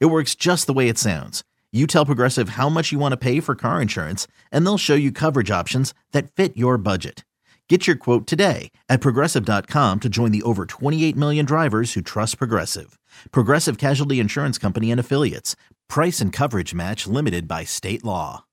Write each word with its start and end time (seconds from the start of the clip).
It 0.00 0.06
works 0.06 0.34
just 0.34 0.66
the 0.66 0.72
way 0.72 0.88
it 0.88 0.98
sounds. 0.98 1.42
You 1.72 1.86
tell 1.86 2.06
Progressive 2.06 2.50
how 2.50 2.68
much 2.68 2.92
you 2.92 2.98
want 2.98 3.12
to 3.12 3.16
pay 3.16 3.40
for 3.40 3.54
car 3.54 3.80
insurance, 3.80 4.26
and 4.50 4.64
they'll 4.66 4.78
show 4.78 4.94
you 4.94 5.10
coverage 5.10 5.50
options 5.50 5.94
that 6.12 6.30
fit 6.30 6.56
your 6.56 6.76
budget. 6.76 7.24
Get 7.68 7.86
your 7.86 7.96
quote 7.96 8.26
today 8.26 8.70
at 8.90 9.00
progressive.com 9.00 10.00
to 10.00 10.08
join 10.10 10.30
the 10.30 10.42
over 10.42 10.66
28 10.66 11.16
million 11.16 11.46
drivers 11.46 11.94
who 11.94 12.02
trust 12.02 12.36
Progressive. 12.36 12.98
Progressive 13.30 13.78
Casualty 13.78 14.20
Insurance 14.20 14.58
Company 14.58 14.90
and 14.90 15.00
Affiliates. 15.00 15.56
Price 15.88 16.20
and 16.20 16.34
coverage 16.34 16.74
match 16.74 17.06
limited 17.06 17.48
by 17.48 17.64
state 17.64 18.04
law. 18.04 18.44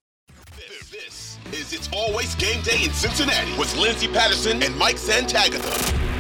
This 0.56 0.94
is 1.52 1.74
It's 1.74 1.90
Always 1.92 2.34
Game 2.36 2.62
Day 2.62 2.86
in 2.86 2.92
Cincinnati 2.92 3.58
with 3.58 3.76
Lindsay 3.76 4.08
Patterson 4.08 4.64
and 4.64 4.74
Mike 4.78 4.96
Santagata. 4.96 6.19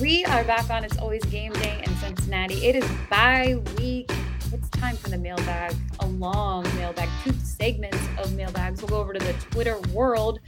We 0.00 0.26
are 0.26 0.44
back 0.44 0.68
on 0.68 0.84
It's 0.84 0.98
Always 0.98 1.24
Game 1.24 1.54
Day 1.54 1.82
in 1.82 1.96
Cincinnati. 1.96 2.66
It 2.66 2.76
is 2.76 2.84
bye 3.08 3.58
week. 3.78 4.12
It's 4.52 4.68
time 4.68 4.94
for 4.94 5.08
the 5.08 5.16
mailbag, 5.16 5.74
a 6.00 6.06
long 6.06 6.64
mailbag, 6.76 7.08
two 7.24 7.32
segments 7.32 7.96
of 8.18 8.34
mailbags. 8.34 8.82
We'll 8.82 8.90
go 8.90 9.00
over 9.00 9.14
to 9.14 9.18
the 9.18 9.32
Twitter 9.50 9.78
world. 9.94 10.40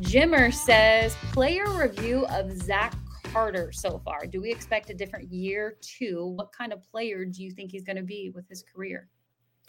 Jimmer 0.00 0.52
says, 0.52 1.14
player 1.30 1.70
review 1.70 2.26
of 2.26 2.50
Zach 2.50 2.92
Carter 3.32 3.70
so 3.70 4.00
far. 4.04 4.26
Do 4.26 4.40
we 4.40 4.50
expect 4.50 4.90
a 4.90 4.94
different 4.94 5.30
year 5.30 5.76
too? 5.80 6.26
What 6.36 6.50
kind 6.52 6.72
of 6.72 6.82
player 6.82 7.24
do 7.24 7.44
you 7.44 7.52
think 7.52 7.70
he's 7.70 7.84
going 7.84 7.94
to 7.94 8.02
be 8.02 8.30
with 8.34 8.48
his 8.48 8.64
career? 8.64 9.08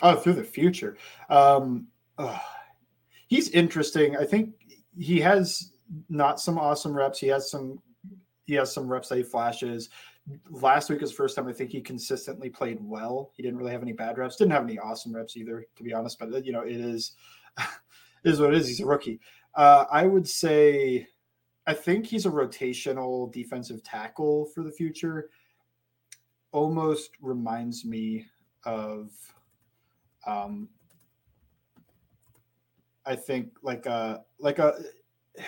Oh, 0.02 0.16
through 0.16 0.34
the 0.34 0.44
future. 0.44 0.98
Um, 1.30 1.86
uh, 2.18 2.40
he's 3.28 3.50
interesting. 3.50 4.18
I 4.18 4.26
think 4.26 4.56
he 4.98 5.20
has 5.20 5.74
not 6.10 6.40
some 6.40 6.58
awesome 6.58 6.98
reps. 6.98 7.20
He 7.20 7.28
has 7.28 7.52
some 7.52 7.78
he 8.52 8.58
has 8.58 8.74
some 8.74 8.86
reps 8.86 9.08
that 9.08 9.16
he 9.16 9.24
flashes. 9.24 9.88
Last 10.50 10.90
week 10.90 11.00
the 11.00 11.08
first 11.08 11.38
time 11.38 11.48
I 11.48 11.54
think 11.54 11.72
he 11.72 11.80
consistently 11.80 12.50
played 12.50 12.80
well. 12.82 13.32
He 13.34 13.42
didn't 13.42 13.58
really 13.58 13.72
have 13.72 13.82
any 13.82 13.94
bad 13.94 14.18
reps. 14.18 14.36
Didn't 14.36 14.52
have 14.52 14.66
any 14.66 14.78
awesome 14.78 15.16
reps 15.16 15.38
either, 15.38 15.66
to 15.74 15.84
be 15.84 15.94
honest. 15.94 16.20
But 16.20 16.46
you 16.46 16.52
know, 16.52 16.64
it 16.64 16.76
is 16.76 17.14
it 17.58 17.66
is 18.26 18.42
what 18.42 18.54
it 18.54 18.58
is. 18.58 18.68
He's 18.68 18.82
a 18.82 18.86
rookie. 18.86 19.22
Uh, 19.56 19.86
I 19.90 20.06
would 20.06 20.28
say 20.28 21.08
I 21.66 21.74
think 21.74 22.06
he's 22.06 22.26
a 22.26 22.30
rotational 22.30 23.32
defensive 23.32 23.84
tackle 23.84 24.48
for 24.48 24.64
the 24.64 24.72
future. 24.72 25.30
Almost 26.52 27.12
reminds 27.22 27.86
me 27.86 28.26
of 28.66 29.12
um 30.28 30.68
I 33.06 33.16
think 33.16 33.54
like 33.64 33.86
a 33.86 34.26
like 34.40 34.60
a 34.60 34.78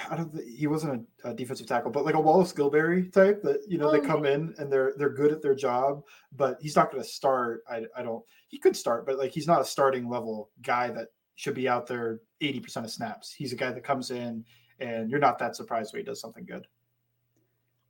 I 0.10 0.16
don't 0.16 0.34
think 0.34 0.48
he 0.48 0.68
wasn't 0.68 1.06
a, 1.24 1.32
a, 1.32 1.34
defensive 1.34 1.68
tackle, 1.68 1.92
but 1.92 2.06
like 2.06 2.16
a 2.16 2.20
Wallace 2.20 2.54
Gilberry 2.54 3.12
type 3.12 3.42
that 3.44 3.62
you 3.68 3.78
know 3.78 3.90
oh, 3.90 3.92
they 3.92 4.00
come 4.00 4.26
in 4.26 4.54
and 4.58 4.72
they're 4.72 4.94
they're 4.98 5.10
good 5.10 5.32
at 5.32 5.42
their 5.42 5.56
job, 5.56 6.04
but 6.36 6.58
he's 6.62 6.76
not 6.76 6.90
going 6.90 7.04
to 7.04 7.10
start. 7.10 7.64
I, 7.70 7.84
I 7.96 8.02
don't. 8.02 8.24
He 8.48 8.60
could 8.60 8.78
start, 8.78 9.06
but 9.06 9.18
like 9.18 9.32
he's 9.32 9.48
not 9.48 9.62
a 9.62 9.66
starting 9.66 10.10
level 10.10 10.52
guy 10.62 10.90
that 10.92 11.10
should 11.36 11.56
be 11.56 11.68
out 11.68 11.86
there 11.86 12.22
eighty 12.40 12.62
percent 12.62 12.86
of 12.86 12.92
snaps. 12.92 13.34
He's 13.34 13.52
a 13.52 13.58
guy 13.58 13.72
that 13.72 13.84
comes 13.84 14.10
in 14.12 14.46
and 14.80 15.10
you're 15.10 15.20
not 15.20 15.40
that 15.40 15.56
surprised 15.56 15.94
when 15.94 16.02
he 16.02 16.06
does 16.06 16.20
something 16.20 16.46
good. 16.46 16.68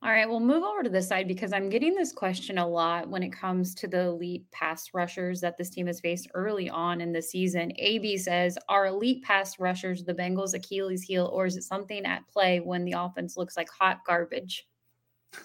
All 0.04 0.10
right, 0.10 0.28
we'll 0.28 0.38
move 0.38 0.62
over 0.62 0.82
to 0.82 0.90
this 0.90 1.08
side 1.08 1.26
because 1.26 1.54
I'm 1.54 1.70
getting 1.70 1.94
this 1.94 2.12
question 2.12 2.58
a 2.58 2.68
lot 2.68 3.08
when 3.08 3.22
it 3.22 3.30
comes 3.30 3.74
to 3.76 3.88
the 3.88 4.00
elite 4.00 4.44
pass 4.50 4.92
rushers 4.92 5.40
that 5.40 5.56
this 5.56 5.70
team 5.70 5.86
has 5.86 5.98
faced 5.98 6.28
early 6.34 6.68
on 6.68 7.00
in 7.00 7.10
the 7.10 7.22
season. 7.22 7.72
AB 7.76 8.18
says, 8.18 8.58
Are 8.68 8.88
elite 8.88 9.22
pass 9.22 9.58
rushers 9.58 10.04
the 10.04 10.12
Bengals' 10.12 10.52
Achilles 10.52 11.02
heel, 11.02 11.30
or 11.32 11.46
is 11.46 11.56
it 11.56 11.62
something 11.62 12.04
at 12.04 12.28
play 12.28 12.60
when 12.60 12.84
the 12.84 12.92
offense 12.92 13.38
looks 13.38 13.56
like 13.56 13.70
hot 13.70 14.00
garbage? 14.06 14.68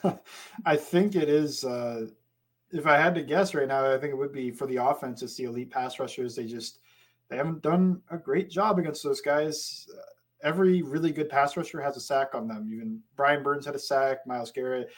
I 0.65 0.75
think 0.75 1.15
it 1.15 1.29
is. 1.29 1.63
Uh, 1.63 2.07
if 2.73 2.85
I 2.85 2.97
had 2.97 3.15
to 3.15 3.23
guess 3.23 3.53
right 3.53 3.67
now, 3.67 3.89
I 3.89 3.97
think 3.97 4.11
it 4.11 4.17
would 4.17 4.33
be 4.33 4.51
for 4.51 4.67
the 4.67 4.75
offense. 4.75 5.23
It's 5.23 5.35
the 5.35 5.45
elite 5.45 5.71
pass 5.71 5.99
rushers. 5.99 6.35
They 6.35 6.45
just 6.45 6.79
they 7.29 7.37
haven't 7.37 7.61
done 7.61 8.01
a 8.11 8.17
great 8.17 8.49
job 8.49 8.77
against 8.77 9.03
those 9.05 9.21
guys 9.21 9.87
every 10.43 10.81
really 10.81 11.11
good 11.11 11.29
pass 11.29 11.57
rusher 11.57 11.81
has 11.81 11.97
a 11.97 12.01
sack 12.01 12.29
on 12.33 12.47
them. 12.47 12.69
Even 12.71 12.99
Brian 13.15 13.43
Burns 13.43 13.65
had 13.65 13.75
a 13.75 13.79
sack, 13.79 14.25
Myles 14.25 14.51
Garrett, 14.51 14.89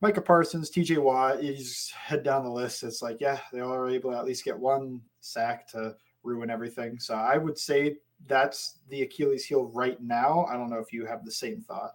Micah 0.00 0.22
Parsons, 0.22 0.70
TJ 0.70 0.98
Watt. 0.98 1.40
Just 1.40 1.92
head 1.92 2.22
down 2.22 2.44
the 2.44 2.50
list. 2.50 2.82
It's 2.82 3.02
like, 3.02 3.20
yeah, 3.20 3.38
they 3.52 3.60
all 3.60 3.74
are 3.74 3.90
able 3.90 4.10
to 4.10 4.16
at 4.16 4.24
least 4.24 4.44
get 4.44 4.58
one 4.58 5.00
sack 5.20 5.68
to 5.68 5.94
ruin 6.22 6.50
everything. 6.50 6.98
So 6.98 7.14
I 7.14 7.36
would 7.36 7.58
say 7.58 7.96
that's 8.26 8.78
the 8.88 9.02
Achilles 9.02 9.44
heel 9.44 9.70
right 9.74 10.00
now. 10.02 10.46
I 10.50 10.54
don't 10.54 10.70
know 10.70 10.78
if 10.78 10.92
you 10.92 11.06
have 11.06 11.24
the 11.24 11.32
same 11.32 11.60
thought. 11.60 11.94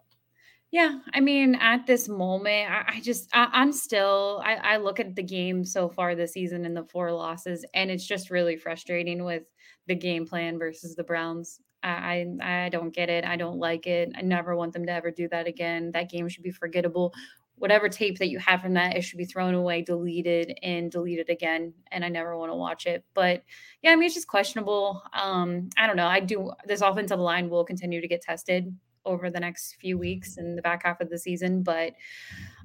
Yeah, 0.71 0.99
I 1.13 1.21
mean, 1.21 1.55
at 1.55 1.85
this 1.85 2.09
moment, 2.09 2.69
I, 2.69 2.95
I 2.95 2.99
just 2.99 3.29
I, 3.33 3.61
am 3.61 3.71
still 3.71 4.41
I, 4.43 4.55
I 4.55 4.77
look 4.77 4.99
at 4.99 5.15
the 5.15 5.23
game 5.23 5.63
so 5.63 5.87
far 5.87 6.15
this 6.15 6.33
season 6.33 6.65
and 6.65 6.75
the 6.75 6.83
four 6.83 7.11
losses, 7.13 7.63
and 7.73 7.89
it's 7.89 8.05
just 8.05 8.29
really 8.29 8.57
frustrating 8.57 9.23
with 9.23 9.43
the 9.87 9.95
game 9.95 10.25
plan 10.25 10.59
versus 10.59 10.95
the 10.95 11.03
Browns. 11.03 11.61
I, 11.89 12.65
I 12.65 12.69
don't 12.69 12.93
get 12.93 13.09
it. 13.09 13.25
I 13.25 13.35
don't 13.35 13.59
like 13.59 13.87
it. 13.87 14.11
I 14.15 14.21
never 14.21 14.55
want 14.55 14.73
them 14.73 14.85
to 14.85 14.91
ever 14.91 15.11
do 15.11 15.27
that 15.29 15.47
again. 15.47 15.91
That 15.91 16.09
game 16.09 16.27
should 16.27 16.43
be 16.43 16.51
forgettable. 16.51 17.13
Whatever 17.57 17.87
tape 17.87 18.17
that 18.19 18.29
you 18.29 18.39
have 18.39 18.61
from 18.61 18.73
that, 18.73 18.97
it 18.97 19.01
should 19.01 19.17
be 19.17 19.25
thrown 19.25 19.53
away, 19.53 19.81
deleted, 19.81 20.57
and 20.61 20.91
deleted 20.91 21.29
again. 21.29 21.73
And 21.91 22.03
I 22.03 22.09
never 22.09 22.37
want 22.37 22.51
to 22.51 22.55
watch 22.55 22.85
it. 22.85 23.05
But 23.13 23.43
yeah, 23.81 23.91
I 23.91 23.95
mean, 23.95 24.07
it's 24.07 24.15
just 24.15 24.27
questionable. 24.27 25.01
Um, 25.13 25.69
I 25.77 25.87
don't 25.87 25.95
know. 25.95 26.07
I 26.07 26.19
do. 26.19 26.51
This 26.65 26.81
offensive 26.81 27.19
line 27.19 27.49
will 27.49 27.63
continue 27.63 28.01
to 28.01 28.07
get 28.07 28.21
tested 28.21 28.75
over 29.05 29.29
the 29.29 29.39
next 29.39 29.75
few 29.79 29.97
weeks 29.97 30.37
in 30.37 30.55
the 30.55 30.61
back 30.61 30.83
half 30.83 30.99
of 30.99 31.09
the 31.09 31.17
season. 31.17 31.63
But 31.63 31.93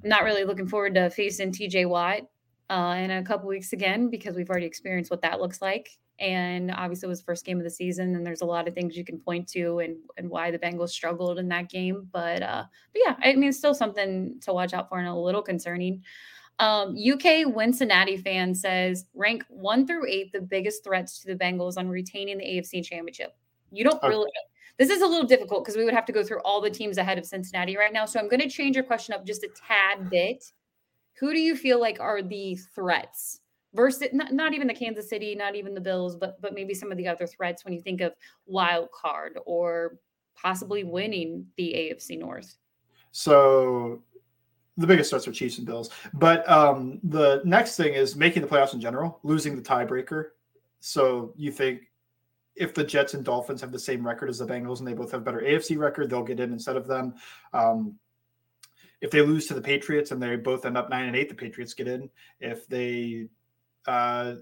I'm 0.03 0.09
not 0.09 0.23
really 0.23 0.43
looking 0.43 0.67
forward 0.67 0.95
to 0.95 1.09
facing 1.09 1.51
TJ 1.51 1.87
Watt 1.87 2.23
uh, 2.69 2.95
in 2.97 3.11
a 3.11 3.23
couple 3.23 3.47
weeks 3.47 3.71
again 3.71 4.09
because 4.09 4.35
we've 4.35 4.49
already 4.49 4.65
experienced 4.65 5.11
what 5.11 5.21
that 5.21 5.39
looks 5.39 5.61
like 5.61 5.91
and 6.21 6.71
obviously 6.71 7.07
it 7.07 7.09
was 7.09 7.21
first 7.21 7.43
game 7.45 7.57
of 7.57 7.63
the 7.63 7.69
season 7.69 8.15
and 8.15 8.25
there's 8.25 8.41
a 8.41 8.45
lot 8.45 8.67
of 8.67 8.75
things 8.75 8.95
you 8.95 9.03
can 9.03 9.19
point 9.19 9.47
to 9.49 9.79
and 9.79 9.97
and 10.17 10.29
why 10.29 10.51
the 10.51 10.59
Bengals 10.59 10.89
struggled 10.89 11.39
in 11.39 11.47
that 11.49 11.69
game 11.69 12.07
but 12.13 12.41
uh 12.43 12.63
but 12.93 13.01
yeah 13.03 13.15
I 13.23 13.33
mean 13.33 13.49
it's 13.49 13.57
still 13.57 13.73
something 13.73 14.39
to 14.41 14.53
watch 14.53 14.73
out 14.73 14.87
for 14.87 14.99
and 14.99 15.07
a 15.07 15.15
little 15.15 15.41
concerning. 15.41 16.03
Um, 16.59 16.95
UK 16.95 17.51
Cincinnati 17.55 18.17
fan 18.17 18.53
says 18.53 19.05
rank 19.15 19.43
one 19.49 19.87
through 19.87 20.07
eight 20.07 20.31
the 20.31 20.41
biggest 20.41 20.83
threats 20.83 21.19
to 21.21 21.27
the 21.27 21.35
Bengals 21.35 21.75
on 21.75 21.89
retaining 21.89 22.37
the 22.37 22.45
AFC 22.45 22.85
championship. 22.85 23.35
You 23.71 23.83
don't 23.83 24.01
really 24.03 24.29
this 24.77 24.89
is 24.89 25.01
a 25.01 25.07
little 25.07 25.27
difficult 25.27 25.63
because 25.63 25.75
we 25.75 25.83
would 25.83 25.93
have 25.93 26.05
to 26.05 26.13
go 26.13 26.23
through 26.23 26.39
all 26.45 26.61
the 26.61 26.69
teams 26.69 26.97
ahead 26.97 27.17
of 27.17 27.25
Cincinnati 27.25 27.77
right 27.77 27.91
now 27.91 28.05
so 28.05 28.19
I'm 28.19 28.29
going 28.29 28.41
to 28.41 28.49
change 28.49 28.75
your 28.75 28.85
question 28.85 29.15
up 29.15 29.25
just 29.25 29.43
a 29.43 29.49
tad 29.67 30.09
bit. 30.09 30.43
Who 31.19 31.33
do 31.33 31.39
you 31.39 31.55
feel 31.55 31.79
like 31.79 31.99
are 31.99 32.21
the 32.21 32.55
threats 32.55 33.40
versus 33.73 34.09
not, 34.13 34.33
not 34.33 34.53
even 34.53 34.67
the 34.67 34.73
Kansas 34.73 35.09
City, 35.09 35.35
not 35.35 35.55
even 35.55 35.73
the 35.73 35.81
Bills, 35.81 36.15
but 36.15 36.41
but 36.41 36.53
maybe 36.53 36.73
some 36.73 36.91
of 36.91 36.97
the 36.97 37.07
other 37.07 37.27
threats 37.27 37.63
when 37.65 37.73
you 37.73 37.81
think 37.81 38.01
of 38.01 38.13
wild 38.45 38.89
card 38.91 39.37
or 39.45 39.97
possibly 40.35 40.83
winning 40.83 41.45
the 41.57 41.73
AFC 41.73 42.17
North. 42.17 42.57
So 43.11 44.03
the 44.77 44.87
biggest 44.87 45.09
threats 45.09 45.27
are 45.27 45.31
Chiefs 45.31 45.57
and 45.57 45.67
Bills. 45.67 45.89
But 46.13 46.49
um, 46.49 46.99
the 47.03 47.41
next 47.45 47.75
thing 47.75 47.93
is 47.93 48.15
making 48.15 48.41
the 48.41 48.47
playoffs 48.47 48.73
in 48.73 48.81
general, 48.81 49.19
losing 49.23 49.55
the 49.55 49.61
tiebreaker. 49.61 50.29
So 50.79 51.33
you 51.35 51.51
think 51.51 51.91
if 52.55 52.73
the 52.73 52.83
Jets 52.83 53.13
and 53.13 53.23
Dolphins 53.23 53.61
have 53.61 53.71
the 53.71 53.79
same 53.79 54.05
record 54.05 54.29
as 54.29 54.39
the 54.39 54.45
Bengals 54.45 54.79
and 54.79 54.87
they 54.87 54.93
both 54.93 55.11
have 55.11 55.23
better 55.23 55.41
AFC 55.41 55.77
record, 55.77 56.09
they'll 56.09 56.23
get 56.23 56.39
in 56.39 56.51
instead 56.51 56.75
of 56.75 56.87
them. 56.87 57.15
Um, 57.53 57.95
if 59.01 59.09
they 59.09 59.21
lose 59.21 59.47
to 59.47 59.53
the 59.53 59.61
Patriots 59.61 60.11
and 60.11 60.21
they 60.21 60.35
both 60.35 60.65
end 60.65 60.77
up 60.77 60.89
nine 60.89 61.07
and 61.07 61.15
eight, 61.15 61.29
the 61.29 61.35
Patriots 61.35 61.73
get 61.73 61.87
in. 61.87 62.09
If 62.39 62.67
they 62.67 63.27
uh, 63.87 64.35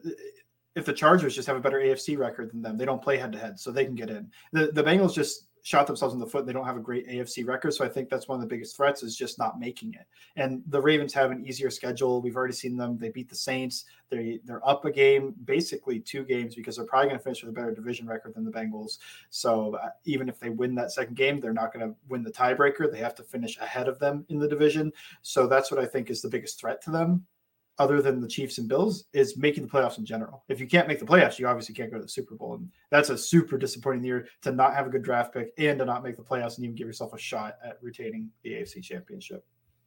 if 0.76 0.86
the 0.86 0.94
Chargers 0.94 1.36
just 1.36 1.48
have 1.48 1.58
a 1.58 1.62
better 1.62 1.80
AFC 1.80 2.18
record 2.18 2.52
than 2.52 2.62
them, 2.62 2.78
they 2.78 2.86
don't 2.86 3.02
play 3.02 3.18
head 3.18 3.32
to 3.34 3.40
head, 3.40 3.60
so 3.60 3.72
they 3.72 3.86
can 3.86 3.96
get 3.96 4.10
in. 4.10 4.32
The 4.54 4.72
the 4.72 4.84
Bengals 4.84 5.14
just 5.14 5.50
shot 5.64 5.88
themselves 5.88 6.14
in 6.14 6.20
the 6.20 6.26
foot. 6.26 6.46
They 6.46 6.54
don't 6.54 6.66
have 6.66 6.78
a 6.78 6.82
great 6.82 7.08
AFC 7.08 7.46
record, 7.46 7.74
so 7.74 7.84
I 7.84 7.90
think 7.90 8.10
that's 8.10 8.28
one 8.28 8.38
of 8.38 8.42
the 8.42 8.48
biggest 8.48 8.78
threats 8.78 9.04
is 9.04 9.16
just 9.16 9.38
not 9.38 9.60
making 9.60 9.94
it. 9.94 10.08
And 10.36 10.64
the 10.68 10.82
Ravens 10.82 11.14
have 11.14 11.32
an 11.32 11.46
easier 11.46 11.70
schedule. 11.70 12.22
We've 12.22 12.36
already 12.36 12.54
seen 12.54 12.78
them. 12.78 12.98
They 12.98 13.10
beat 13.10 13.30
the 13.30 13.36
Saints. 13.36 13.86
They 14.10 14.40
they're 14.46 14.68
up 14.68 14.86
a 14.86 14.92
game, 14.92 15.36
basically 15.46 16.00
two 16.00 16.24
games, 16.24 16.56
because 16.56 16.78
they're 16.78 16.86
probably 16.86 17.10
going 17.10 17.20
to 17.20 17.24
finish 17.24 17.44
with 17.44 17.50
a 17.50 17.54
better 17.54 17.74
division 17.74 18.08
record 18.08 18.36
than 18.36 18.46
the 18.46 18.52
Bengals. 18.52 19.00
So 19.30 19.76
uh, 19.76 19.90
even 20.06 20.30
if 20.30 20.40
they 20.40 20.50
win 20.50 20.76
that 20.76 20.92
second 20.92 21.16
game, 21.16 21.40
they're 21.40 21.54
not 21.54 21.74
going 21.74 21.88
to 21.88 21.96
win 22.08 22.24
the 22.24 22.32
tiebreaker. 22.32 22.92
They 22.92 23.00
have 23.00 23.16
to 23.16 23.24
finish 23.24 23.58
ahead 23.58 23.88
of 23.88 24.00
them 24.00 24.26
in 24.30 24.40
the 24.40 24.48
division. 24.48 24.94
So 25.22 25.48
that's 25.48 25.72
what 25.72 25.80
I 25.80 25.86
think 25.86 26.10
is 26.10 26.22
the 26.22 26.30
biggest 26.30 26.60
threat 26.60 26.82
to 26.84 26.92
them 26.92 27.26
other 27.80 28.02
than 28.02 28.20
the 28.20 28.28
Chiefs 28.28 28.58
and 28.58 28.68
Bills, 28.68 29.06
is 29.14 29.38
making 29.38 29.64
the 29.64 29.70
playoffs 29.70 29.98
in 29.98 30.06
general. 30.06 30.44
If 30.50 30.60
you 30.60 30.68
can't 30.68 30.88
make 30.88 31.00
the 31.00 31.06
playoffs, 31.06 31.40
you 31.40 31.48
obviously 31.48 31.74
can't 31.74 31.90
go 31.90 31.98
to 31.98 32.04
the 32.04 32.10
Super 32.10 32.36
Bowl. 32.36 32.56
And 32.56 32.70
that's 32.92 33.10
a 33.10 33.18
super 33.18 33.58
disappointing 33.58 34.04
year 34.04 34.28
to 34.44 34.52
not 34.52 34.76
have 34.76 34.86
a 34.86 34.90
good 34.90 35.02
draft 35.02 35.34
pick 35.34 35.52
and 35.58 35.80
to 35.80 35.86
not 35.86 36.04
make 36.04 36.18
the 36.18 36.24
playoffs 36.24 36.58
and 36.58 36.66
even 36.66 36.76
give 36.76 36.88
yourself 36.88 37.14
a 37.14 37.18
shot 37.18 37.56
at 37.64 37.78
retaining 37.82 38.30
the 38.44 38.52
AFC 38.52 38.84
championship. 38.84 39.44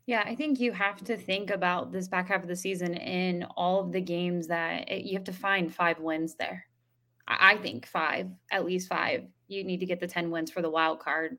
Yeah, 0.06 0.24
I 0.26 0.34
think 0.34 0.58
you 0.58 0.72
have 0.72 1.02
to 1.04 1.16
think 1.16 1.50
about 1.50 1.92
this 1.92 2.08
back 2.08 2.28
half 2.28 2.42
of 2.42 2.48
the 2.48 2.56
season 2.56 2.94
in 2.94 3.44
all 3.56 3.80
of 3.80 3.92
the 3.92 4.00
games 4.00 4.48
that 4.48 4.90
it, 4.90 5.04
you 5.04 5.14
have 5.14 5.24
to 5.24 5.32
find 5.32 5.72
five 5.72 6.00
wins 6.00 6.34
there. 6.34 6.66
I, 7.28 7.56
think 7.56 7.86
five, 7.86 8.28
at 8.50 8.64
least 8.64 8.88
five. 8.88 9.24
You 9.46 9.62
need 9.62 9.80
to 9.80 9.86
get 9.86 10.00
the 10.00 10.08
10 10.08 10.30
wins 10.30 10.50
for 10.50 10.60
the 10.60 10.70
wild 10.70 10.98
card 10.98 11.38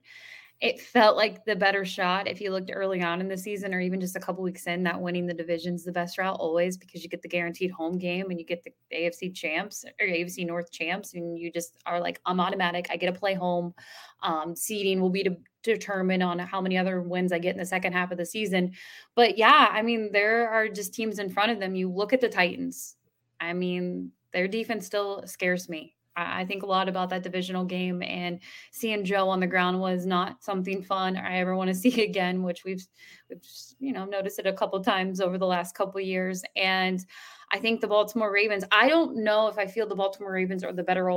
it 0.64 0.80
felt 0.80 1.18
like 1.18 1.44
the 1.44 1.58
better 1.58 1.84
shot 1.84 2.26
if 2.26 2.40
you 2.40 2.50
looked 2.50 2.72
early 2.74 3.02
on 3.02 3.20
in 3.20 3.28
the 3.28 3.38
season 3.38 3.74
or 3.74 3.82
even 3.82 4.00
just 4.00 4.16
a 4.16 4.20
couple 4.20 4.42
weeks 4.42 4.66
in 4.66 4.82
that 4.82 5.00
winning 5.00 5.28
the 5.28 5.34
division's 5.34 5.84
the 5.84 5.92
best 5.92 6.18
route 6.18 6.38
always 6.40 6.78
because 6.78 7.04
you 7.04 7.10
get 7.10 7.22
the 7.22 7.28
guaranteed 7.28 7.70
home 7.70 7.98
game 7.98 8.32
and 8.32 8.40
you 8.40 8.46
get 8.46 8.64
the 8.64 8.72
AFC 8.96 9.36
champs 9.36 9.84
or 10.00 10.08
AFC 10.08 10.48
North 10.48 10.72
champs 10.72 11.16
and 11.16 11.38
you 11.38 11.52
just 11.52 11.76
are 11.86 12.00
like 12.00 12.22
I'm 12.26 12.40
automatic. 12.40 12.88
I 12.90 12.96
get 12.96 13.14
to 13.14 13.20
play 13.20 13.34
home. 13.34 13.74
Um, 14.22 14.56
seeding 14.56 15.02
will 15.02 15.10
be 15.10 15.24
to 15.24 15.36
determine 15.64 16.22
on 16.22 16.40
how 16.40 16.62
many 16.62 16.78
other 16.78 17.02
wins 17.02 17.34
I 17.34 17.40
get 17.40 17.54
in 17.54 17.60
the 17.60 17.66
second 17.66 17.92
half 17.92 18.12
of 18.12 18.18
the 18.18 18.26
season. 18.26 18.72
But 19.16 19.38
yeah 19.38 19.68
I 19.70 19.82
mean 19.82 20.14
there 20.14 20.50
are 20.50 20.70
just 20.70 20.94
teams 20.94 21.20
in 21.20 21.30
front 21.30 21.52
of 21.52 21.60
them. 21.60 21.76
You 21.76 21.92
look 21.92 22.14
at 22.14 22.22
the 22.22 22.30
Titans. 22.30 22.96
I 23.38 23.52
mean 23.52 24.14
their 24.32 24.48
defense 24.48 24.86
still 24.86 25.24
scares 25.28 25.68
me 25.68 25.98
I 26.16 26.46
think 26.46 26.64
a 26.64 26.68
lot 26.68 26.88
about 26.88 27.10
that 27.10 27.24
divisional 27.24 27.66
game 27.66 28.04
and 28.04 28.40
seeing 28.72 29.04
Joe 29.04 29.30
on 29.30 29.40
the 29.40 29.48
ground 29.48 29.80
was 29.80 30.06
not 30.06 30.44
something 30.44 30.84
fun 30.84 31.18
I 31.18 31.38
ever 31.40 31.56
want 31.56 31.70
to 31.70 31.76
see 31.76 32.04
again, 32.04 32.44
which 32.44 32.64
we've 32.64 32.86
we've 33.30 33.42
you 33.80 33.94
know 33.94 34.06
noticed 34.06 34.40
it 34.40 34.48
a 34.48 34.54
couple 34.54 34.82
times 34.84 35.22
over 35.22 35.38
the 35.38 35.48
last 35.48 35.76
couple 35.76 36.00
years. 36.02 36.44
And 36.56 37.04
I 37.52 37.60
think 37.60 37.82
the 37.82 37.88
Baltimore 37.88 38.32
Ravens. 38.32 38.64
I 38.72 38.90
don't 38.90 39.24
know 39.24 39.48
if 39.48 39.58
I 39.58 39.68
feel 39.68 39.88
the 39.88 39.96
Baltimore 39.96 40.32
Ravens 40.32 40.64
are 40.64 40.74
the 40.74 40.84
better 40.84 41.10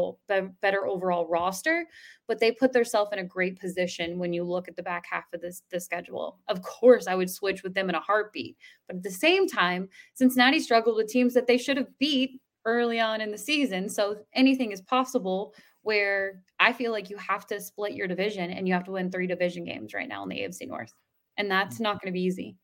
better 0.60 0.87
overall 0.87 1.26
roster, 1.26 1.87
but 2.26 2.40
they 2.40 2.52
put 2.52 2.72
themselves 2.72 3.10
in 3.12 3.19
a 3.19 3.25
great 3.25 3.58
position 3.58 4.19
when 4.19 4.32
you 4.32 4.44
look 4.44 4.69
at 4.69 4.76
the 4.76 4.82
back 4.82 5.04
half 5.10 5.25
of 5.32 5.40
this 5.40 5.62
the 5.70 5.81
schedule. 5.81 6.38
Of 6.49 6.62
course, 6.62 7.06
I 7.06 7.14
would 7.14 7.31
switch 7.31 7.62
with 7.62 7.75
them 7.75 7.88
in 7.88 7.94
a 7.94 8.00
heartbeat, 8.00 8.56
but 8.87 8.96
at 8.96 9.02
the 9.02 9.10
same 9.10 9.46
time, 9.46 9.88
Cincinnati 10.14 10.60
struggled 10.60 10.96
with 10.96 11.08
teams 11.08 11.34
that 11.34 11.46
they 11.46 11.58
should 11.58 11.76
have 11.76 11.99
beat 11.99 12.40
early 12.66 13.00
on 13.00 13.20
in 13.20 13.30
the 13.30 13.38
season. 13.38 13.88
So 13.88 14.18
anything 14.34 14.72
is 14.72 14.82
possible 14.82 15.54
where 15.82 16.42
I 16.58 16.72
feel 16.72 16.92
like 16.92 17.08
you 17.08 17.16
have 17.16 17.46
to 17.46 17.60
split 17.60 17.94
your 17.94 18.08
division 18.08 18.50
and 18.50 18.66
you 18.66 18.74
have 18.74 18.84
to 18.84 18.90
win 18.90 19.10
three 19.10 19.26
division 19.26 19.64
games 19.64 19.94
right 19.94 20.08
now 20.08 20.22
in 20.24 20.28
the 20.28 20.40
AFC 20.40 20.68
North. 20.68 20.92
And 21.38 21.50
that's 21.50 21.80
not 21.80 21.96
mm-hmm. 21.96 22.06
going 22.06 22.12
to 22.12 22.18
be 22.18 22.24
easy. 22.24 22.56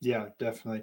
Yeah, 0.00 0.26
definitely. 0.38 0.82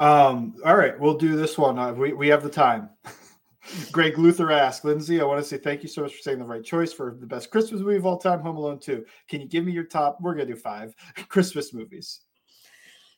Um, 0.00 0.56
all 0.64 0.76
right, 0.76 0.98
we'll 0.98 1.18
do 1.18 1.36
this 1.36 1.58
one. 1.58 1.78
Uh, 1.78 1.92
we, 1.92 2.14
we 2.14 2.28
have 2.28 2.42
the 2.42 2.48
time. 2.48 2.88
Greg 3.92 4.18
Luther 4.18 4.50
asked, 4.50 4.84
Lindsay, 4.84 5.20
I 5.20 5.24
want 5.24 5.40
to 5.40 5.48
say 5.48 5.58
thank 5.58 5.82
you 5.82 5.88
so 5.88 6.02
much 6.02 6.14
for 6.14 6.22
saying 6.22 6.38
the 6.38 6.44
right 6.44 6.64
choice 6.64 6.92
for 6.92 7.16
the 7.20 7.26
best 7.26 7.50
Christmas 7.50 7.82
movie 7.82 7.96
of 7.96 8.06
all 8.06 8.16
time, 8.16 8.40
Home 8.40 8.56
Alone 8.56 8.80
2. 8.80 9.04
Can 9.28 9.42
you 9.42 9.46
give 9.46 9.64
me 9.64 9.72
your 9.72 9.84
top? 9.84 10.18
We're 10.20 10.34
going 10.34 10.48
to 10.48 10.54
do 10.54 10.58
five 10.60 10.94
Christmas 11.28 11.74
movies. 11.74 12.20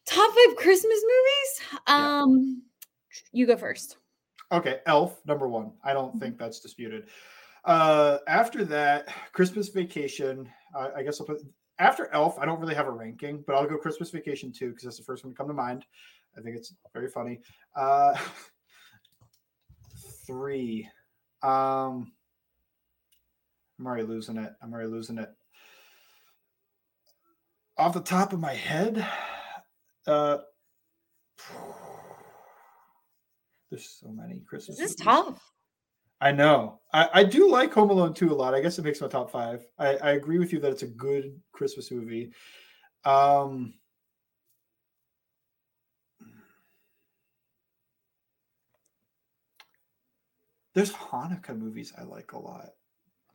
Top 0.04 0.34
five 0.34 0.56
Christmas 0.56 1.00
movies? 1.02 1.80
Yeah. 1.88 2.20
Um, 2.22 2.62
You 3.30 3.46
go 3.46 3.56
first. 3.56 3.98
Okay, 4.50 4.80
Elf, 4.86 5.24
number 5.24 5.48
one. 5.48 5.72
I 5.84 5.92
don't 5.92 6.18
think 6.20 6.36
that's 6.36 6.60
disputed. 6.60 7.08
Uh, 7.64 8.18
after 8.26 8.64
that, 8.64 9.08
Christmas 9.32 9.68
Vacation. 9.68 10.50
Uh, 10.74 10.88
I 10.96 11.04
guess 11.04 11.20
I'll 11.20 11.26
put 11.26 11.40
after 11.78 12.12
Elf. 12.12 12.38
I 12.38 12.44
don't 12.44 12.60
really 12.60 12.74
have 12.74 12.88
a 12.88 12.90
ranking, 12.90 13.44
but 13.46 13.54
I'll 13.54 13.66
go 13.66 13.78
Christmas 13.78 14.10
Vacation 14.10 14.52
too 14.52 14.70
because 14.70 14.82
that's 14.82 14.98
the 14.98 15.04
first 15.04 15.24
one 15.24 15.32
to 15.32 15.36
come 15.36 15.46
to 15.46 15.54
mind. 15.54 15.86
I 16.36 16.40
think 16.40 16.56
it's 16.56 16.74
very 16.92 17.08
funny. 17.08 17.40
Uh, 17.74 18.16
three. 20.26 20.88
Um, 21.42 22.12
I'm 23.78 23.86
already 23.86 24.04
losing 24.04 24.36
it. 24.36 24.52
I'm 24.62 24.72
already 24.72 24.88
losing 24.88 25.18
it. 25.18 25.30
Off 27.78 27.94
the 27.94 28.00
top 28.00 28.32
of 28.32 28.40
my 28.40 28.54
head, 28.54 29.06
uh, 30.06 30.38
there's 33.70 33.98
so 34.00 34.08
many 34.08 34.40
Christmas. 34.40 34.78
This 34.78 34.90
is 34.90 34.96
tough. 34.96 35.40
I 36.20 36.30
know. 36.30 36.80
I, 36.92 37.08
I 37.14 37.24
do 37.24 37.50
like 37.50 37.74
Home 37.74 37.90
Alone 37.90 38.14
2 38.14 38.32
a 38.32 38.34
lot. 38.34 38.54
I 38.54 38.60
guess 38.60 38.78
it 38.78 38.84
makes 38.84 39.00
my 39.00 39.08
top 39.08 39.32
five. 39.32 39.66
I, 39.76 39.96
I 39.96 40.10
agree 40.12 40.38
with 40.38 40.52
you 40.52 40.60
that 40.60 40.70
it's 40.70 40.84
a 40.84 40.86
good 40.86 41.40
Christmas 41.52 41.90
movie. 41.90 42.30
Um, 43.04 43.74
There's 50.74 50.92
Hanukkah 50.92 51.58
movies 51.58 51.92
I 51.98 52.04
like 52.04 52.32
a 52.32 52.38
lot. 52.38 52.70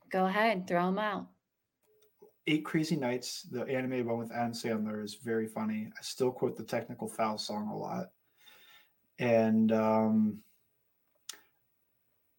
Go 0.10 0.26
ahead, 0.26 0.68
throw 0.68 0.86
them 0.88 1.00
out. 1.00 1.28
Eight 2.48 2.64
Crazy 2.64 2.96
Nights, 2.96 3.44
the 3.44 3.64
animated 3.64 4.06
one 4.06 4.18
with 4.18 4.32
Adam 4.32 4.54
Sandler, 4.54 5.04
is 5.04 5.16
very 5.16 5.48
funny. 5.48 5.92
I 5.98 6.02
still 6.02 6.32
quote 6.32 6.56
the 6.56 6.64
technical 6.64 7.08
foul 7.08 7.38
song 7.38 7.68
a 7.68 7.78
lot. 7.78 8.12
And 9.20 9.72
um, 9.74 10.40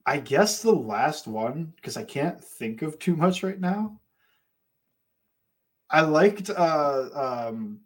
I 0.07 0.19
guess 0.19 0.63
the 0.63 0.73
last 0.73 1.27
one, 1.27 1.75
because 1.77 1.99
I 1.99 2.05
can't 2.05 2.43
think 2.43 2.81
of 2.81 2.99
too 2.99 3.15
much 3.15 3.43
right 3.43 3.61
now. 3.61 4.01
I 5.91 6.01
liked 6.01 6.51
uh, 6.51 7.49
um, 7.49 7.81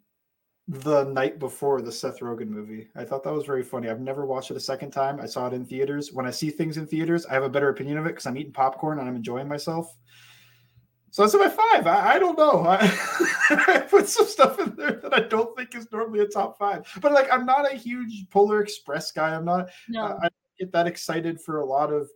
the 0.67 1.03
night 1.05 1.39
before 1.39 1.81
the 1.81 1.91
Seth 1.91 2.19
Rogen 2.19 2.47
movie. 2.47 2.87
I 2.95 3.03
thought 3.03 3.23
that 3.23 3.33
was 3.33 3.45
very 3.45 3.63
funny. 3.63 3.89
I've 3.89 3.99
never 3.99 4.25
watched 4.25 4.51
it 4.51 4.57
a 4.57 4.61
second 4.61 4.91
time. 4.91 5.19
I 5.19 5.25
saw 5.25 5.47
it 5.47 5.53
in 5.53 5.65
theaters. 5.65 6.13
When 6.13 6.25
I 6.25 6.31
see 6.31 6.49
things 6.49 6.77
in 6.77 6.87
theaters, 6.87 7.25
I 7.25 7.33
have 7.33 7.43
a 7.43 7.49
better 7.49 7.69
opinion 7.69 7.97
of 7.97 8.05
it 8.05 8.09
because 8.09 8.25
I'm 8.25 8.37
eating 8.37 8.53
popcorn 8.53 8.99
and 8.99 9.07
I'm 9.07 9.15
enjoying 9.15 9.47
myself. 9.47 9.93
So 11.11 11.21
that's 11.21 11.35
my 11.35 11.49
five. 11.49 11.85
I, 11.85 12.15
I 12.15 12.19
don't 12.19 12.37
know. 12.37 12.65
I, 12.65 12.79
I, 13.67 13.79
put 13.81 14.07
some 14.07 14.25
stuff 14.25 14.57
in 14.59 14.75
there 14.75 14.93
that 15.03 15.13
I 15.13 15.19
don't 15.19 15.55
think 15.55 15.75
is 15.75 15.91
normally 15.91 16.21
a 16.21 16.27
top 16.27 16.57
five. 16.57 16.91
But 17.01 17.11
like, 17.11 17.31
I'm 17.31 17.45
not 17.45 17.71
a 17.71 17.75
huge 17.75 18.27
Polar 18.31 18.61
Express 18.61 19.11
guy. 19.11 19.35
I'm 19.35 19.45
not. 19.45 19.69
No. 19.89 20.05
Uh, 20.05 20.19
I 20.23 20.29
get 20.57 20.71
that 20.71 20.87
excited 20.87 21.39
for 21.39 21.59
a 21.59 21.65
lot 21.65 21.93
of 21.93 22.09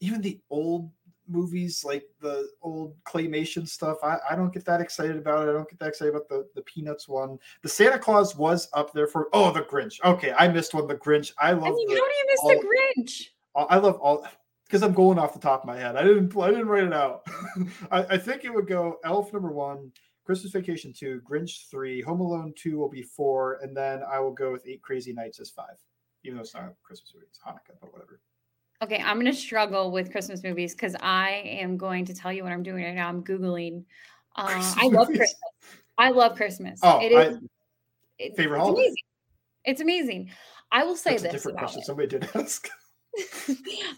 even 0.00 0.20
the 0.20 0.40
old 0.50 0.90
movies 1.32 1.84
like 1.84 2.04
the 2.20 2.48
old 2.62 2.94
claymation 3.04 3.66
stuff 3.66 3.98
I, 4.02 4.18
I 4.30 4.36
don't 4.36 4.52
get 4.52 4.64
that 4.66 4.80
excited 4.80 5.16
about 5.16 5.46
it. 5.46 5.50
I 5.50 5.54
don't 5.54 5.68
get 5.68 5.78
that 5.80 5.88
excited 5.88 6.14
about 6.14 6.28
the 6.28 6.46
the 6.54 6.62
peanuts 6.62 7.08
one. 7.08 7.38
The 7.62 7.68
santa 7.68 7.98
claus 7.98 8.36
was 8.36 8.68
up 8.72 8.92
there 8.92 9.06
for 9.06 9.28
oh 9.32 9.50
the 9.50 9.62
grinch. 9.62 10.02
Okay 10.04 10.32
i 10.38 10.48
missed 10.48 10.74
one 10.74 10.86
the 10.86 10.96
grinch. 10.96 11.32
I 11.38 11.52
love 11.52 11.64
I 11.64 11.70
mean, 11.70 11.88
the, 11.88 11.94
how 11.94 12.08
do 12.08 12.14
you 12.14 12.26
miss 12.28 12.40
all, 12.40 12.48
the 12.48 13.02
grinch 13.02 13.22
uh, 13.56 13.66
i 13.70 13.76
love 13.76 13.96
all 13.96 14.26
because 14.66 14.82
i'm 14.82 14.92
going 14.92 15.18
off 15.18 15.32
the 15.32 15.40
top 15.40 15.62
of 15.62 15.66
my 15.66 15.76
head. 15.76 15.96
I 15.96 16.04
didn't 16.04 16.36
i 16.38 16.50
didn't 16.50 16.68
write 16.68 16.84
it 16.84 16.92
out. 16.92 17.26
I, 17.90 18.04
I 18.10 18.18
think 18.18 18.44
it 18.44 18.54
would 18.54 18.68
go 18.68 18.98
elf 19.04 19.32
number 19.32 19.50
one 19.50 19.90
christmas 20.24 20.52
vacation 20.52 20.92
two 20.92 21.20
grinch 21.28 21.68
three 21.70 22.00
home 22.00 22.20
alone 22.20 22.52
two 22.56 22.78
will 22.78 22.88
be 22.88 23.02
four 23.02 23.58
and 23.62 23.76
then 23.76 24.02
i 24.10 24.20
will 24.20 24.32
go 24.32 24.52
with 24.52 24.66
eight 24.66 24.80
crazy 24.82 25.12
nights 25.12 25.40
as 25.40 25.50
five 25.50 25.76
even 26.24 26.36
though 26.36 26.42
it's 26.42 26.54
not 26.54 26.74
christmas 26.82 27.12
movie 27.14 27.26
it's 27.28 27.40
hanukkah 27.40 27.76
but 27.80 27.92
whatever 27.92 28.20
Okay, 28.82 28.98
I'm 28.98 29.20
going 29.20 29.32
to 29.32 29.38
struggle 29.38 29.92
with 29.92 30.10
Christmas 30.10 30.42
movies 30.42 30.74
because 30.74 30.96
I 31.00 31.42
am 31.44 31.76
going 31.76 32.04
to 32.06 32.14
tell 32.14 32.32
you 32.32 32.42
what 32.42 32.50
I'm 32.50 32.64
doing 32.64 32.84
right 32.84 32.94
now. 32.94 33.08
I'm 33.08 33.22
Googling. 33.22 33.84
Uh, 34.34 34.74
I 34.76 34.88
love 34.88 35.06
Christmas. 35.06 35.34
I 35.96 36.10
love 36.10 36.34
Christmas. 36.34 36.80
Oh, 36.82 36.98
it 37.00 37.12
is. 37.12 37.36
I, 37.36 37.38
it, 38.18 38.36
favorite 38.36 38.56
it's 38.56 38.66
holiday? 38.66 38.80
Amazing. 38.80 38.96
It's 39.64 39.80
amazing. 39.80 40.30
I 40.72 40.82
will 40.82 40.96
say 40.96 41.10
That's 41.10 41.22
this. 41.22 41.30
A 41.30 41.32
different 41.32 41.58
question. 41.58 41.80
It. 41.82 41.86
Somebody 41.86 42.08
did 42.08 42.28
ask. 42.34 42.68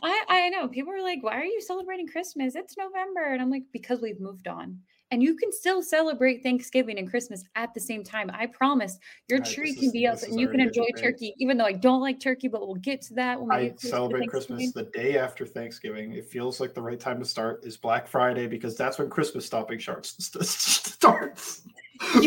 I, 0.02 0.24
I 0.28 0.48
know. 0.50 0.68
People 0.68 0.92
are 0.92 1.02
like, 1.02 1.22
why 1.22 1.40
are 1.40 1.44
you 1.44 1.62
celebrating 1.62 2.06
Christmas? 2.06 2.54
It's 2.54 2.76
November. 2.76 3.24
And 3.32 3.40
I'm 3.40 3.50
like, 3.50 3.62
because 3.72 4.02
we've 4.02 4.20
moved 4.20 4.48
on. 4.48 4.80
And 5.14 5.22
you 5.22 5.36
can 5.36 5.52
still 5.52 5.80
celebrate 5.80 6.42
Thanksgiving 6.42 6.98
and 6.98 7.08
Christmas 7.08 7.44
at 7.54 7.72
the 7.72 7.78
same 7.78 8.02
time. 8.02 8.32
I 8.34 8.46
promise. 8.46 8.98
Your 9.28 9.38
right, 9.38 9.48
tree 9.48 9.72
can 9.72 9.84
is- 9.84 9.92
be 9.92 10.08
up 10.08 10.20
and 10.22 10.40
you 10.40 10.48
can 10.48 10.58
enjoy 10.58 10.86
great. 10.92 11.04
turkey, 11.04 11.34
even 11.38 11.56
though 11.56 11.66
I 11.66 11.72
don't 11.72 12.00
like 12.00 12.18
turkey, 12.18 12.48
but 12.48 12.66
we'll 12.66 12.74
get 12.74 13.00
to 13.02 13.14
that 13.14 13.38
when 13.38 13.48
we 13.48 13.66
I 13.66 13.74
celebrate 13.78 14.28
Christmas 14.28 14.72
the 14.72 14.90
day 14.92 15.16
after 15.16 15.46
Thanksgiving. 15.46 16.14
It 16.14 16.28
feels 16.28 16.58
like 16.58 16.74
the 16.74 16.82
right 16.82 16.98
time 16.98 17.20
to 17.20 17.24
start 17.24 17.64
is 17.64 17.76
Black 17.76 18.08
Friday 18.08 18.48
because 18.48 18.76
that's 18.76 18.98
when 18.98 19.08
Christmas 19.08 19.46
stopping 19.46 19.78
starts 19.80 20.16
starts 20.90 21.62